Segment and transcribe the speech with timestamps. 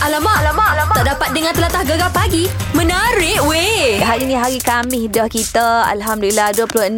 [0.00, 0.96] Alamak, alamak, alamak.
[0.96, 2.48] Tak dapat dengar telatah gegar pagi.
[2.72, 4.00] Menarik weh.
[4.00, 6.96] Hari ni hari Khamis dah kita Alhamdulillah 26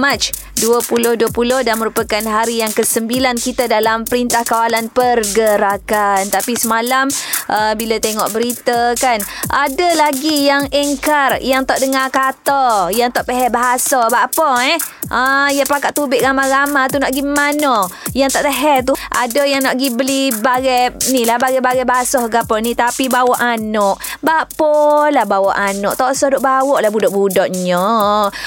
[0.00, 1.30] Mac 2020
[1.62, 6.26] dan merupakan hari yang ke-9 kita dalam Perintah Kawalan Pergerakan.
[6.32, 7.06] Tapi semalam
[7.46, 13.30] uh, bila tengok berita kan ada lagi yang engkar yang tak dengar kata, yang tak
[13.30, 14.08] faham bahasa.
[14.10, 14.78] Apa apa eh?
[15.10, 17.84] Ah, ya pakat tubik ramai-ramai tu nak pergi mana?
[18.14, 22.40] Yang tak tahu tu ada yang nak pergi beli barang ni lah barang-barang basuh ke
[22.40, 23.98] apa ni tapi bawa anak.
[24.22, 25.98] Bapa lah bawa anak.
[25.98, 27.84] Tak usah duk bawa lah budak-budaknya.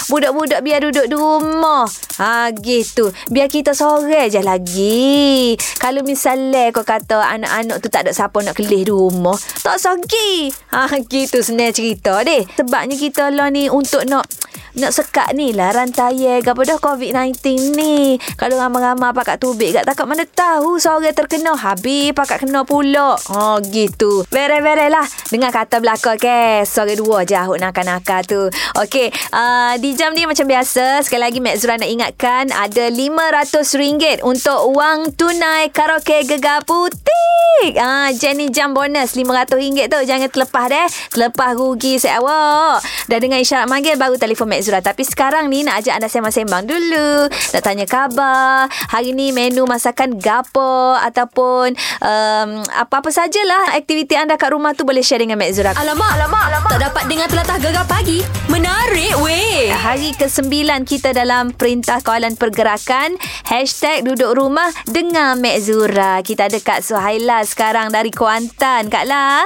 [0.07, 1.83] Budak-budak biar duduk di rumah.
[2.21, 3.09] Ha gitu.
[3.33, 5.57] Biar kita sore je lagi.
[5.81, 10.53] Kalau misalnya kau kata anak-anak tu tak ada siapa nak kelih di rumah, tak pergi.
[10.73, 12.45] Ha gitu senang cerita deh.
[12.55, 14.27] Sebabnya kita lah ni untuk nak
[14.73, 18.17] nak sekat ni lah rantaian ke apa dah COVID-19 ni.
[18.33, 23.13] Kalau ramai-ramai pakat tubik kat takut mana tahu seorang terkena habis pakat kena pula.
[23.29, 24.25] Oh gitu.
[24.33, 25.05] Bere-bere lah.
[25.29, 26.65] Dengar kata belakang ke.
[26.65, 28.49] Seorang dua je ahuk nakal-nakal tu.
[28.81, 29.13] Okey.
[29.29, 31.05] Uh, di jam ni macam biasa.
[31.05, 37.77] Sekali lagi Mek Zura nak ingatkan ada RM500 untuk wang tunai karaoke gegar putih.
[37.77, 39.99] Ah, uh, Jenny jam bonus RM500 tu.
[40.01, 40.87] Jangan terlepas deh.
[41.13, 42.81] Terlepas rugi saya awak.
[43.05, 44.79] Dah dengan isyarat manggil baru telefon Mek Zura.
[44.79, 47.27] Tapi sekarang ni nak ajak anda sembang-sembang dulu.
[47.27, 48.71] Nak tanya khabar.
[48.71, 55.03] Hari ni menu masakan gapo ataupun um, apa-apa sajalah aktiviti anda kat rumah tu boleh
[55.03, 55.75] share dengan Mek Zura.
[55.75, 56.69] Alamak, alamak, alamak.
[56.71, 58.23] Tak dapat dengar telatah gegar pagi.
[58.47, 59.69] Menarik weh.
[59.69, 63.19] Hari ke-9 kita dalam Perintah Kawalan Pergerakan.
[63.45, 66.23] Hashtag duduk rumah dengan Mek Zura.
[66.23, 68.87] Kita ada Kak Suhaila sekarang dari Kuantan.
[68.87, 69.43] Kak La.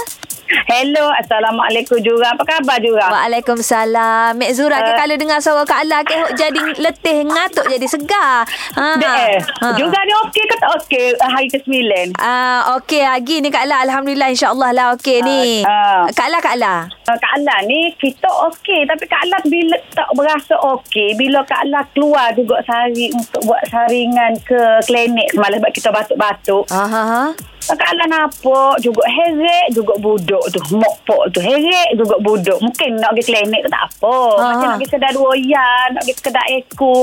[0.47, 2.31] Hello, Assalamualaikum juga.
[2.31, 3.11] Apa khabar juga?
[3.11, 4.39] Waalaikumsalam.
[4.39, 8.47] Mek Zura ke Uh, kalau dengar suara Kak La ke jadi letih ngatuk jadi segar.
[8.79, 8.95] Ha.
[8.97, 9.35] Eh,
[9.75, 12.15] juga ni okey ke tak okey uh, hari ke-9?
[12.17, 13.83] Ah, okey lagi ni Kak La.
[13.83, 15.67] Alhamdulillah insya-Allah lah okey ni.
[15.67, 16.15] Ah, ah.
[16.15, 16.87] Kak La Kak La.
[17.07, 21.67] Uh, Kak Alah ni kita okey tapi Kak Alah bila tak berasa okey bila Kak
[21.67, 26.63] Alah keluar juga sehari untuk buat saringan ke klinik semalam sebab kita batuk-batuk.
[26.71, 27.73] Ha ha ha.
[27.75, 30.59] Kak Alah nampak juga heret juga buduk tu.
[30.75, 32.59] Mokpok tu heret juga buduk.
[32.63, 34.17] Mungkin nak pergi klinik tu tak apa.
[34.39, 34.51] Ah.
[34.55, 36.97] Macam nak pergi kedai ruoyan, nak pergi kedai eko,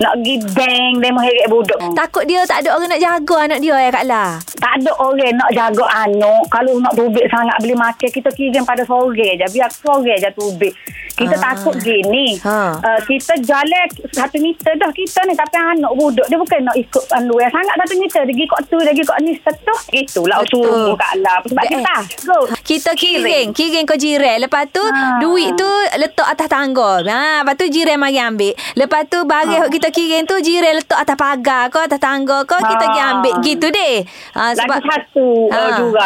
[0.00, 1.78] nak pergi bank, demo heret buduk.
[1.96, 4.24] Takut dia tak ada orang nak jaga anak dia ya Kak La.
[4.60, 6.42] Tak ada orang nak jaga anak.
[6.52, 9.46] Kalau nak tubik sangat beli makan, kita kirim pada sore je.
[9.52, 10.74] Biar sore je tubik.
[11.14, 11.42] Kita Ah.
[11.48, 12.34] takut gini.
[12.40, 12.74] Ha.
[12.74, 15.34] Uh, kita jalan satu meter dah kita ni.
[15.34, 18.20] Tapi anak budak dia bukan nak ikut pandu yang sangat satu meter.
[18.20, 19.32] Dia pergi kot tu, dia pergi kot ni.
[19.36, 19.80] Setuh.
[19.92, 20.64] Itulah Betul.
[20.64, 21.36] suruh Kak Allah.
[21.44, 21.70] Sebab Eh.
[21.72, 22.38] kita go.
[22.60, 24.36] Kita kiring, kiring ke jiran.
[24.40, 25.18] Lepas tu Ha.
[25.18, 26.90] duit tu letak atas tangga.
[27.00, 28.50] Ha, lepas tu jiran mari ambil.
[28.74, 29.60] Lepas tu barang Ha.
[29.60, 29.70] ha.
[29.70, 32.74] kita kiring tu jiran letak atas pagar ke atas tangga kita Ha.
[32.76, 34.02] pergi ambil gitu deh.
[34.34, 35.58] Ha, sebab Lagi satu Ha.
[35.60, 36.04] uh, juga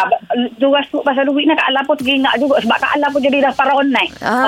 [0.55, 3.53] juga pasal duit ni Kak Allah pun teringat juga sebab Kak Allah pun jadi dah
[3.53, 4.09] paranoid.
[4.19, 4.29] Ha.
[4.29, 4.47] Uh,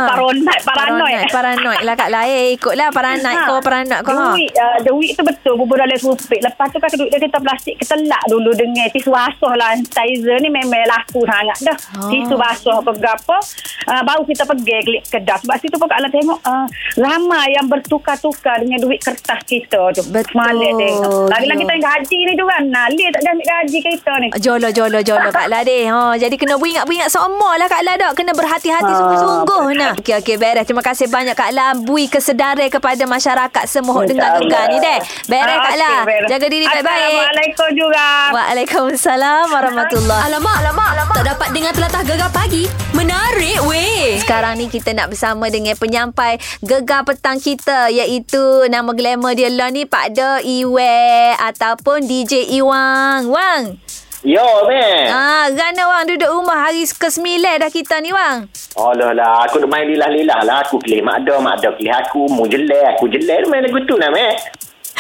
[0.62, 1.29] paranoid, paranoid.
[1.31, 2.22] Paranoid lah Kak La.
[2.23, 3.45] Eh, ikutlah paranoid Ha.
[3.45, 4.12] kau paranoid kau.
[4.12, 4.31] Ha.
[4.31, 6.39] Duit, uh, duit tu betul bubur dalam supik.
[6.39, 9.72] Lepas tu kan duit dia kita plastik kita lak dulu dengan tisu basuh lah.
[9.73, 11.78] Sanitizer ni memang laku sangat dah.
[11.97, 12.09] Oh.
[12.09, 13.35] Tisu basuh apa berapa.
[13.81, 15.38] Uh, baru kita pergi klik kedai.
[15.38, 20.03] Sebab situ pun Kak Allah tengok uh, ramai yang bertukar-tukar dengan duit kertas kita tu.
[20.07, 20.29] Betul.
[20.31, 21.28] Semalam tengok.
[21.28, 21.62] Lagi-lagi Ya.
[21.62, 22.56] kita yang gaji ni juga.
[22.62, 24.28] Nali tak ada ambil gaji kita ni.
[24.38, 25.85] Jolo, jolo, jolo Kak La deh.
[25.85, 28.13] Ha, jadi kena beringat-beringat semua lah Kak La dok.
[28.13, 29.94] Kena berhati-hati Ha, sungguh-sungguh nah.
[29.94, 30.66] Okey, okey, beres.
[30.66, 31.78] Terima kasih banyak Kak La.
[31.78, 34.09] Bui kesedaran kepada masyarakat semua InsyaAllah.
[34.09, 35.00] dengar gegar ni deh.
[35.29, 35.91] Beres Kak La.
[35.94, 36.29] okey, beres.
[36.34, 37.06] Jaga diri baik-baik.
[37.06, 38.06] Assalamualaikum juga.
[38.34, 41.16] Waalaikumsalam warahmatullahi Alamak, alamak, alamak.
[41.22, 42.63] Tak dapat dengar telatah gegar pagi.
[42.97, 44.18] Menarik weh.
[44.18, 49.69] Sekarang ni kita nak bersama dengan penyampai gegar petang kita iaitu nama glamour dia lah
[49.69, 53.30] ni Pak Do Iwe ataupun DJ Iwang.
[53.30, 53.78] Wang.
[54.21, 55.09] Yo, man.
[55.09, 58.45] Ah, gana Wang duduk rumah hari ke-9 dah kita ni Wang.
[58.77, 60.61] Alah lah, aku duk main lilah-lilah lah.
[60.61, 62.29] Aku kelih mak ada, mak ada kelih aku.
[62.29, 63.49] Mu jelek, aku jelek.
[63.49, 64.37] Main lagu tu lah, man.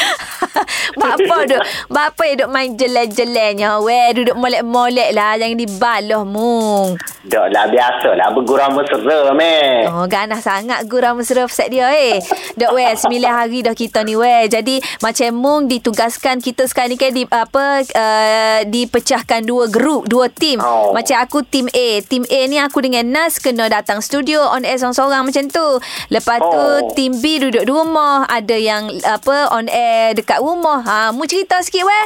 [0.99, 7.69] Bapa duk Bapa duk main jelek-jeleknya Weh duduk molek-molek lah Jangan dibaloh mung Dah lah,
[7.69, 8.33] biasa lah.
[8.33, 9.85] Bergurau mesra, man.
[9.87, 12.17] Oh ganah sangat gurau mesra set dia eh
[12.55, 16.97] Dok weh 9 hari dah kita ni weh Jadi macam mung ditugaskan kita sekarang ni
[16.97, 20.93] kan di, apa uh, Dipecahkan dua grup Dua tim Oh.
[20.93, 24.77] Macam aku tim A Tim A ni aku dengan Nas Kena datang studio On air
[24.77, 25.67] seorang-seorang macam tu
[26.09, 26.93] Lepas tu Oh.
[26.93, 31.61] tim B duduk di rumah Ada yang apa on air dekat rumah ha, Mu cerita
[31.61, 32.05] sikit weh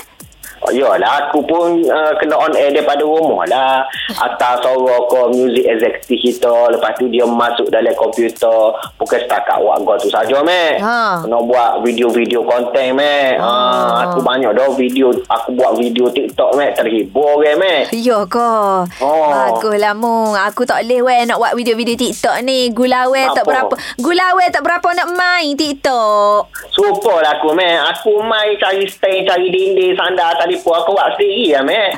[0.73, 3.85] Yalah, aku pun uh, kena on air daripada rumah lah.
[4.17, 6.53] Atas suara ke music executive kita.
[6.73, 8.73] Lepas tu dia masuk dalam komputer.
[8.97, 10.81] Bukan setakat buat gua tu saja, Mek.
[10.81, 11.25] Ha.
[11.25, 13.37] Kena buat video-video konten, Mek.
[13.37, 13.53] Ha.
[13.55, 14.09] Ha.
[14.09, 15.13] aku banyak dah video.
[15.29, 16.77] Aku buat video TikTok, Mek.
[16.79, 17.83] Terhibur, orang, Mek.
[17.93, 18.51] Ya ke?
[19.01, 19.29] Oh.
[19.29, 20.33] Baguslah Mung.
[20.33, 22.71] Aku tak boleh weh nak buat video-video TikTok ni.
[22.73, 23.49] Gulawe tak Apa?
[23.49, 23.75] berapa.
[24.01, 26.51] Gulawe tak berapa nak main TikTok.
[26.73, 27.75] Super lah aku, Mek.
[27.95, 29.95] Aku main cari stand, cari dinding,
[30.55, 30.75] telefon.
[30.77, 31.89] Aku buat sendiri lah, Mek.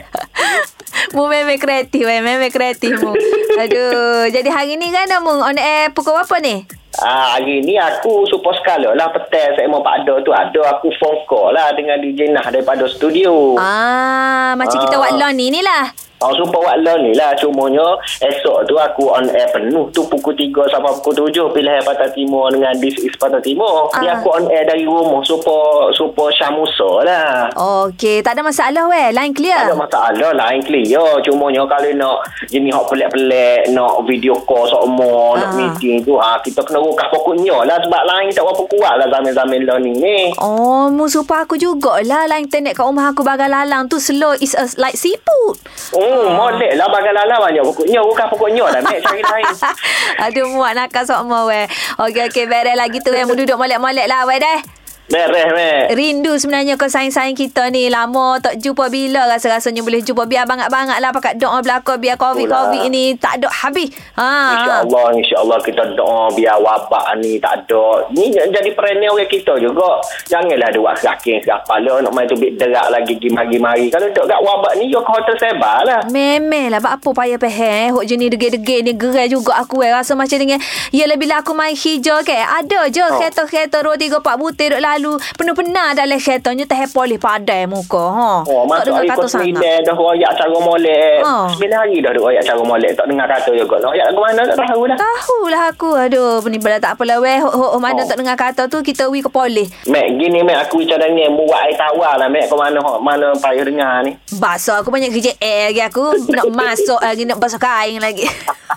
[1.14, 2.20] Mu memang kreatif weh.
[2.20, 3.14] Memang kreatif mu.
[3.56, 4.28] Aduh.
[4.28, 6.66] Jadi hari ni kan Mung on air pukul berapa ni?
[6.98, 11.22] Ah, hari ni aku super skala lah petai saya mau pada tu ada aku phone
[11.26, 13.54] call lah dengan DJ Nah daripada studio.
[13.56, 15.00] Ah, macam kita Ah.
[15.00, 15.94] buat lawn ni ni lah.
[16.18, 17.30] Oh, super buat learn ni lah.
[17.38, 22.10] Cumanya esok tu aku on air penuh tu pukul 3 sampai pukul 7 pilihan Pantai
[22.10, 23.86] Timur dengan This is Pantai Timur.
[24.02, 24.18] Ni Ah.
[24.18, 27.54] aku on air dari rumah super super Syamusa lah.
[27.54, 29.14] Okey, tak ada masalah weh.
[29.14, 29.62] Line clear.
[29.62, 31.06] Tak ada masalah lain clear.
[31.22, 32.18] Cumanya kalau nak
[32.50, 35.38] jenis hak pelik-pelik, nak video call semua, Ah.
[35.38, 39.08] nak meeting tu, ha, kita kena rukah pokoknya lah sebab lain tak berapa kuat lah
[39.08, 40.20] zaman-zaman learning ni.
[40.38, 44.54] Oh, mu supaya aku jugalah line internet kat rumah aku bagai lalang tu slow is
[44.54, 45.62] a, like seafood.
[45.94, 48.00] Oh, molek lah bagai lala banyak pokoknya.
[48.04, 48.82] Rukah pokoknya lah.
[48.84, 49.54] Mek cari lain.
[50.28, 51.66] Aduh, muak nakal semua weh.
[52.00, 52.46] Okey, okey.
[52.48, 53.12] Beres lagi tu.
[53.12, 54.77] Mu duduk molek-molek lah weh deh.
[55.08, 55.96] Beres, Mek.
[55.96, 57.88] Rindu sebenarnya kau saing-saing kita ni.
[57.88, 60.28] Lama tak jumpa bila rasa-rasanya boleh jumpa.
[60.28, 61.96] Biar bangat-bangat lah pakat doa belakang.
[62.04, 63.88] Biar COVID-COVID ni tak ada habis.
[64.20, 64.28] Ha.
[64.60, 68.04] InsyaAllah, insyaAllah kita doa biar wabak ni tak ada.
[68.12, 70.04] Ni jadi perennial orang kita juga.
[70.28, 73.88] Janganlah ada buat kaki kepala nak main tu bit derak lagi gimari-gimari.
[73.88, 76.02] Kalau duduk kat wabak ni, you ke hotel sebar lah.
[76.12, 79.94] Memang lah Apa payah peheh Hok jenis degil-degil ni Gerai juga aku eh.
[79.94, 80.58] Rasa macam dengan
[80.90, 83.22] Yelah bila aku main hijau ke Ada je Oh.
[83.22, 84.97] Kereta-kereta Dua tiga empat butir duk lalu
[85.38, 88.32] Penuh-penuh dalam keretanya Tak boleh padai muka ha.
[88.42, 91.18] Oh, tak dengar kata sangat sembilan dah royak cara molek.
[91.22, 91.46] Oh.
[91.50, 92.92] Sembilan hari dah royak cara molek.
[92.94, 93.76] Tak dengar kata juga.
[93.80, 94.98] Royak ke mana tak tahu lah.
[94.98, 98.06] Tahu lah aku Aduh Ni pada tak apalah weh Hok, hok mana Oh.
[98.06, 101.76] tak dengar kata tu Kita wi ke polis Mek, gini Mek, aku cadangnya buat air
[101.76, 102.48] tawar lah Mek.
[102.48, 104.16] Ke mana, mana payah dengar ni.
[104.34, 108.26] Basuh aku banyak kerja air lagi aku Nak masuk lagi Nak basuh kain lagi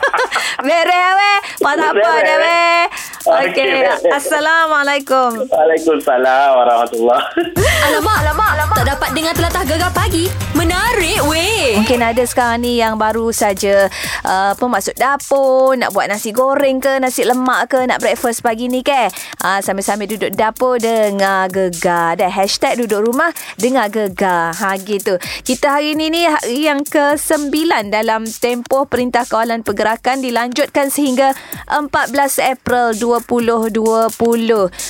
[0.66, 2.82] Beres weh Tak apa dah weh
[3.30, 3.86] Okey.
[4.10, 7.54] Assalamualaikum Waalaikumsalam warahmatullahi
[7.86, 8.76] Alamak, alamak, alamak.
[8.82, 10.26] Tak dapat dengar telatah gegar pagi.
[10.58, 11.78] Menarik weh.
[11.78, 13.86] Mungkin ada sekarang ni yang baru saja
[14.26, 18.66] uh, apa masuk dapur, nak buat nasi goreng ke, nasi lemak ke, nak breakfast pagi
[18.66, 19.08] ni ke.
[19.40, 22.18] Uh, sambil-sambil duduk dapur dengar gegar.
[22.18, 24.52] Dan hashtag duduk rumah dengar gegar.
[24.52, 25.16] Ha gitu.
[25.46, 27.52] Kita hari ni ni hari yang ke-9
[27.92, 31.32] dalam tempoh Perintah Kawalan Pergerakan dilanjutkan sehingga
[31.68, 31.86] 14
[32.42, 33.19] April 2020.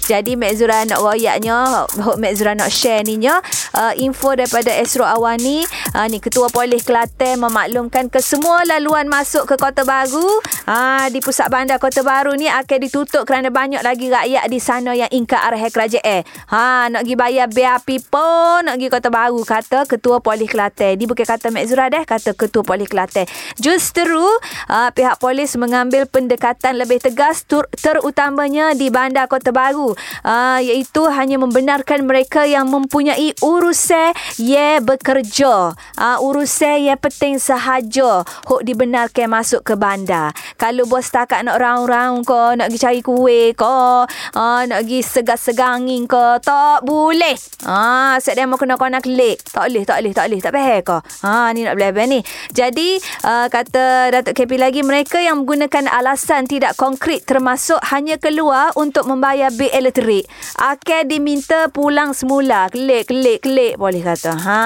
[0.09, 3.41] Jadi Mek Zura nak royaknya Hope Mek Zura nak share ni nya
[3.75, 5.65] uh, Info daripada Esro Awani.
[5.95, 10.27] Uh, Ni Ketua Polis Kelantan Memaklumkan ke semua laluan masuk ke Kota Baru
[10.69, 14.93] uh, Di pusat bandar Kota Baru ni Akan ditutup kerana banyak lagi rakyat di sana
[14.93, 16.23] Yang ingkar arah kerajaan
[16.53, 21.01] ha, Nak pergi bayar BAP pun Nak pergi Kota Baru Kata Ketua Polis Kelantan.
[21.01, 23.25] Ni bukan kata Mek Zura dah Kata Ketua Polis Kelantan.
[23.57, 24.29] Justeru
[24.69, 29.97] uh, Pihak polis mengambil pendekatan lebih tegas tur- Terutamanya di bandar Kota Baru.
[30.27, 35.73] Uh, Iaitu hanya membenarkan mereka yang mempunyai urusan Ye bekerja.
[35.97, 38.27] Uh, Urusan ye penting sahaja.
[38.27, 43.55] Hok dibenarkan masuk ke bandar Kalau bos takat nak raung-raung ko Nak pergi cari kuih
[43.55, 47.39] ko uh, Nak pergi segar-segangin ko Tak boleh.
[47.63, 50.41] Uh, Set demo kena kena klik Tak boleh, tak boleh, tak boleh.
[50.43, 52.21] Tak faham ko uh, Ni nak belajar ni?
[52.51, 58.75] Jadi uh, Kata Datuk KP lagi Mereka yang menggunakan alasan tidak konkret Termasuk hanya keluar
[58.75, 60.27] Untuk membayar bil elektrik.
[60.59, 62.67] Akan diminta pulang semula.
[62.75, 64.35] Klik, klik, klik Boleh kata.
[64.35, 64.61] Ha,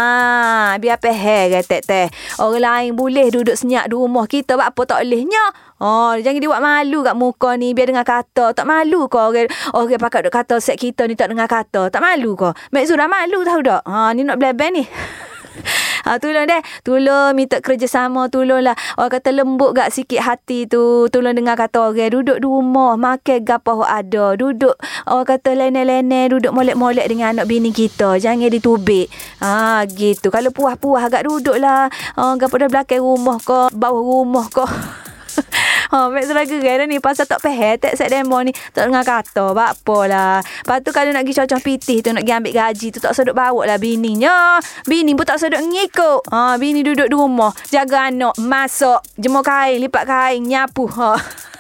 [0.81, 2.09] Biar faham kata teh
[2.41, 4.57] Orang lain boleh duduk senyap di rumah kita.
[4.57, 5.45] Apa tak bolehnya
[5.83, 8.55] Oh, jangan dia buat malu kat muka ni biar dengar kata.
[8.55, 11.91] Tak malu kau orang orang pakai duk kata set kita ni tak dengar kata.
[11.91, 12.55] Tak malu kau.
[12.71, 13.83] Mek Zura malu tahu tak?
[13.83, 14.87] Ha, ni nak belaban ni.
[16.03, 16.59] Ha, tolong deh.
[16.83, 18.27] Tolong minta kerjasama.
[18.27, 18.75] Tolonglah.
[18.99, 21.07] Orang kata lembut gak sikit hati tu.
[21.07, 22.11] Tolong dengar kata orang.
[22.11, 22.99] Duduk di rumah.
[22.99, 24.35] Makan gapa ada.
[24.35, 24.75] Duduk.
[25.07, 26.27] Orang kata lene-lene.
[26.27, 28.19] Duduk molek-molek dengan anak bini kita.
[28.19, 29.15] Jangan ditubik.
[29.47, 30.35] Ha, gitu.
[30.35, 31.87] Kalau puas-puas agak duduk lah.
[32.19, 33.71] Ha, gapa dah belakang rumah kau.
[33.71, 34.67] Bawah rumah kau.
[35.93, 38.49] Ha, Zura gerai dah ni pasal tak faham tak set demo ni.
[38.73, 39.53] Tak dengar kata.
[39.53, 40.41] Bak apalah.
[40.41, 43.37] Lepas tu kalau nak pergi cocok pitih tu nak pergi ambil gaji tu tak sedut
[43.37, 44.57] bawa lah bininya.
[44.89, 46.33] Bini pun tak sedut ngikut.
[46.33, 47.53] Ha, bini duduk di rumah.
[47.69, 48.41] Jaga anak.
[48.41, 49.05] Masak.
[49.21, 49.85] Jemur kain.
[49.85, 50.41] Lipat kain.
[50.41, 50.89] Nyapu.
[50.89, 51.13] Ha.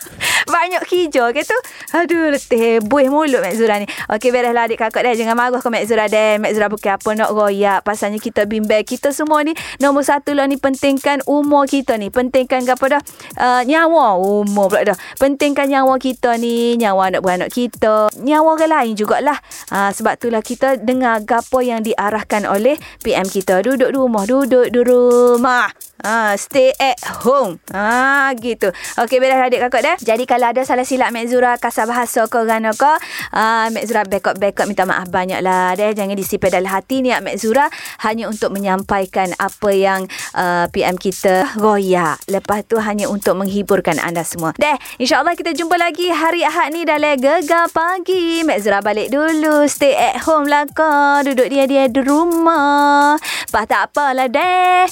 [0.46, 1.58] Banyak hijau ke tu?
[1.94, 3.86] Aduh letih Buih mulut Mek Zura ni.
[4.10, 5.14] Okey bereslah adik kakak dah.
[5.14, 6.38] Jangan marah ke Mek Zura dah.
[6.40, 7.80] Mek Zura bukan apa nak royak.
[7.86, 9.54] Pasalnya kita bimbel Kita semua ni.
[9.78, 12.08] Nombor satu lah ni Pentingkan umur kita ni.
[12.08, 13.02] Pentingkan apa dah?
[13.38, 14.18] Uh, Nyawa.
[14.18, 14.98] Umur pula dah.
[15.20, 16.74] Pentingkan nyawa kita ni.
[16.80, 18.10] Nyawa anak-beranak kita.
[18.18, 19.38] Nyawa orang lain jugalah.
[19.70, 23.62] Uh, Sebab itulah kita Dengar gapo yang diarahkan oleh PM kita.
[23.62, 25.68] Duduk rumah Duduk di rumah
[26.02, 27.62] Ah, stay at home.
[27.70, 28.74] Ah, gitu.
[28.98, 29.96] Okey, beres adik kakak dah.
[30.02, 32.92] Jadi kalau ada salah silap Mek Zura kasar bahasa ke orang ke,
[33.30, 35.78] ah, Mek Zura backup backup minta maaf banyak lah.
[35.78, 37.70] Deh, jangan disimpan dalam hati ni Mek Zura
[38.02, 42.18] hanya untuk menyampaikan apa yang uh, PM kita royak.
[42.26, 44.58] Lepas tu hanya untuk menghiburkan anda semua.
[44.58, 48.42] Deh, insya-Allah kita jumpa lagi hari Ahad ni dalam Gegar Pagi.
[48.42, 49.70] Mek Zura balik dulu.
[49.70, 51.22] Stay at home lah kau.
[51.22, 53.14] Duduk dia-dia di rumah.
[53.54, 54.90] Bah tak apalah deh.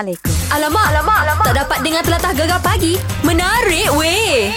[0.00, 0.32] Assalamualaikum.
[0.56, 1.44] Alamak, alamak, alamak.
[1.44, 2.96] Tak dapat dengar telatah gegar pagi.
[3.20, 4.48] Menarik, weh.